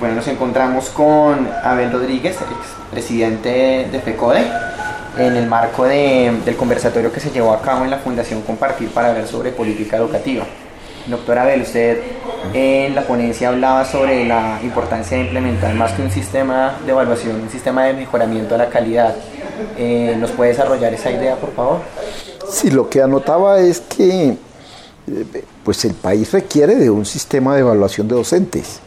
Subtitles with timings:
[0.00, 2.36] Bueno, nos encontramos con Abel Rodríguez,
[2.88, 4.46] presidente de FECODE,
[5.18, 9.08] en el marco del conversatorio que se llevó a cabo en la Fundación Compartir para
[9.08, 10.44] hablar sobre política educativa.
[11.08, 12.00] Doctor Abel, usted
[12.54, 17.40] en la ponencia hablaba sobre la importancia de implementar más que un sistema de evaluación,
[17.40, 19.16] un sistema de mejoramiento de la calidad.
[19.76, 21.80] Eh, ¿Nos puede desarrollar esa idea, por favor?
[22.48, 27.62] Sí, lo que anotaba es que eh, pues el país requiere de un sistema de
[27.62, 28.80] evaluación de docentes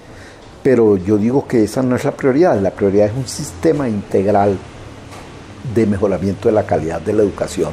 [0.64, 4.58] pero yo digo que esa no es la prioridad, la prioridad es un sistema integral
[5.74, 7.72] de mejoramiento de la calidad de la educación,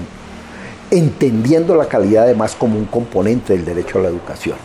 [0.91, 4.57] entendiendo la calidad además como un componente del derecho a la educación.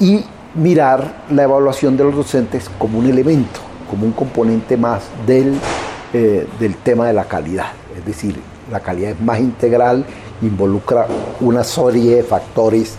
[0.00, 5.54] Y mirar la evaluación de los docentes como un elemento, como un componente más del,
[6.12, 7.72] eh, del tema de la calidad.
[7.96, 8.40] Es decir,
[8.70, 10.04] la calidad es más integral,
[10.42, 11.06] involucra
[11.40, 12.94] una serie de factores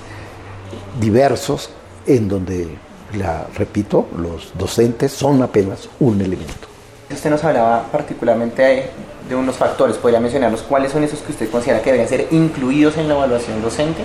[1.00, 1.70] diversos
[2.06, 2.78] en donde
[3.18, 6.68] la repito, los docentes son apenas un elemento.
[7.12, 8.92] Usted nos hablaba particularmente
[9.28, 10.62] de, unos factores, ¿podría mencionarlos?
[10.62, 14.02] ¿Cuáles son esos que usted considera que deberían ser incluidos en la evaluación docente?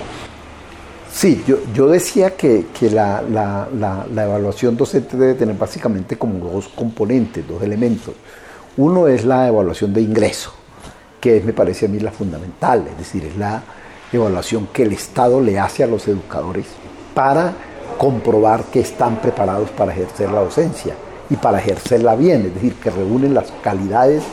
[1.11, 6.49] Sí, yo, yo decía que, que la, la, la, evaluación docente debe tener básicamente como
[6.49, 8.13] dos componentes, dos elementos.
[8.77, 10.53] Uno es la evaluación de ingreso,
[11.21, 13.63] que me parece a mí la fundamental, es decir, es la
[14.11, 16.65] evaluación que el Estado le hace a los educadores
[17.13, 17.53] para
[17.97, 20.95] comprobar que están preparados para ejercer la docencia
[21.29, 24.23] y para ejercerla bien, es decir, que reúnen las calidades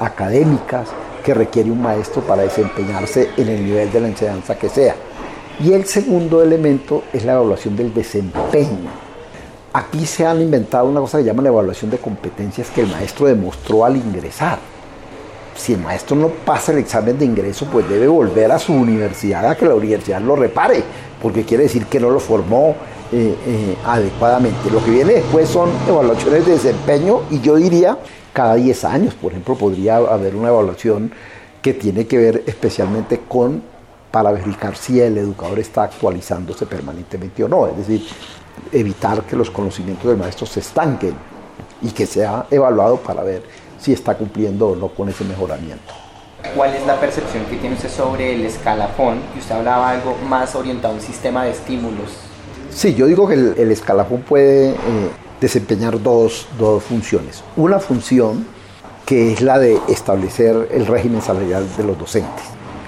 [0.00, 0.88] académicas
[1.24, 4.94] que requiere un maestro para desempeñarse en el nivel de la enseñanza que sea.
[5.60, 8.90] Y el segundo elemento es la evaluación del desempeño.
[9.72, 13.84] Aquí se han inventado una cosa que llaman evaluación de competencias que el maestro demostró
[13.84, 14.58] al ingresar.
[15.54, 19.46] Si el maestro no pasa el examen de ingreso, pues debe volver a su universidad
[19.46, 20.82] a que la universidad lo repare,
[21.22, 22.74] porque quiere decir que no lo formó
[23.12, 24.70] eh, eh, adecuadamente.
[24.70, 27.98] Lo que viene después son evaluaciones de desempeño y yo diría
[28.32, 31.12] cada 10 años, por ejemplo, podría haber una evaluación
[31.60, 33.62] que tiene que ver especialmente con
[34.10, 38.02] para verificar si el educador está actualizándose permanentemente o no, es decir,
[38.72, 41.14] evitar que los conocimientos del maestro se estanquen
[41.82, 43.42] y que sea evaluado para ver
[43.78, 45.92] si está cumpliendo o no con ese mejoramiento.
[46.56, 49.20] ¿Cuál es la percepción que tiene usted sobre el escalafón?
[49.36, 52.31] Y usted hablaba algo más orientado a un sistema de estímulos
[52.74, 54.76] Sí, yo digo que el, escalafón puede eh,
[55.40, 56.46] desempeñar dos,
[56.88, 57.44] funciones.
[57.56, 58.46] Una función
[59.04, 62.44] que es la de establecer el régimen salarial de los docentes.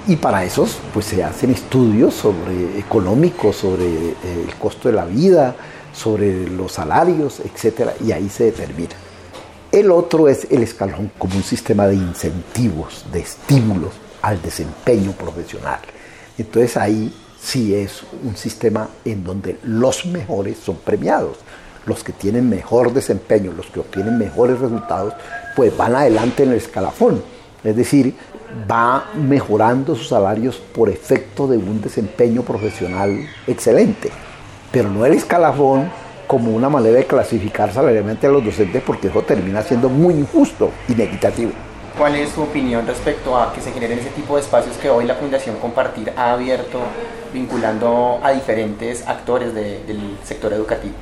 [0.06, 4.14] Y para eso pues, se hacen estudios sobre económicos, sobre eh,
[4.46, 5.54] el costo de la vida,
[5.92, 7.90] sobre los salarios, etc.
[8.04, 8.94] Y ahí se determina.
[9.70, 15.80] El otro es el escalón como un sistema de incentivos, de estímulos al desempeño profesional.
[16.38, 17.12] Entonces ahí
[17.44, 21.36] si es un sistema en donde los mejores son premiados.
[21.84, 25.12] Los que tienen mejor desempeño, los que obtienen mejores resultados,
[25.54, 27.22] pues van adelante en el escalafón.
[27.62, 28.14] Es decir,
[28.70, 34.10] va mejorando sus salarios por efecto de un desempeño profesional excelente.
[34.72, 35.90] Pero no el escalafón
[36.26, 40.70] como una manera de clasificar salarialmente a los docentes porque eso termina siendo muy injusto,
[40.88, 41.52] inequitativo.
[41.96, 45.04] ¿Cuál es su opinión respecto a que se generen ese tipo de espacios que hoy
[45.04, 46.80] la Fundación Compartir ha abierto
[47.32, 50.94] vinculando a diferentes actores del sector educativo?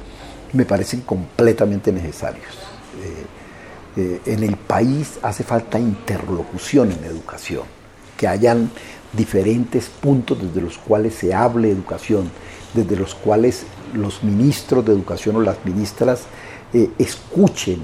[0.52, 2.58] Me parecen completamente necesarios.
[3.00, 3.24] Eh,
[3.96, 7.62] eh, en el país hace falta interlocución en educación,
[8.18, 8.70] que hayan
[9.14, 12.30] diferentes puntos desde los cuales se hable educación,
[12.74, 13.64] desde los cuales
[13.94, 16.24] los ministros de educación o las ministras
[16.74, 17.80] eh, escuchen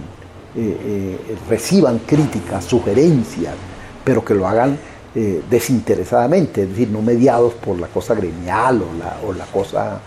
[0.56, 3.54] eh, eh, reciban críticas, sugerencias,
[4.02, 4.78] pero que lo hagan
[5.14, 8.82] eh, desinteresadamente, es decir, no mediados por la cosa gremial
[9.26, 10.00] o la, cosa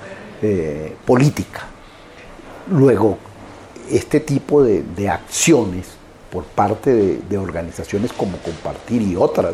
[1.06, 1.62] política.
[2.72, 3.20] Luego,
[3.92, 5.90] este tipo de, acciones
[6.32, 9.54] por parte de, organizaciones como Compartir y otras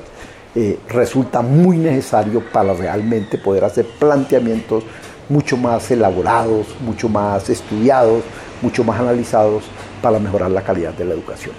[0.88, 4.86] resulta muy necesario para realmente poder hacer planteamientos
[5.28, 8.24] mucho más elaborados, mucho más estudiados,
[8.62, 9.66] mucho más analizados
[10.02, 11.54] para mejorar la calidad de la educación.